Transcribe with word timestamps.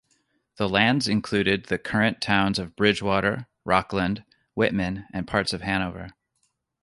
The 0.55 0.67
lands 0.67 1.07
included 1.07 1.65
the 1.65 1.77
current 1.77 2.21
towns 2.21 2.57
of 2.57 2.75
Bridgewater, 2.75 3.45
Rockland, 3.63 4.23
Whitman, 4.55 5.05
and 5.13 5.27
parts 5.27 5.53
of 5.53 5.61
Hanover. 5.61 6.09